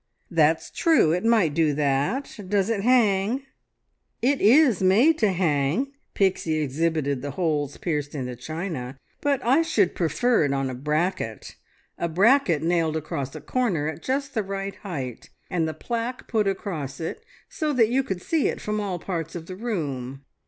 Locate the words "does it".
2.47-2.81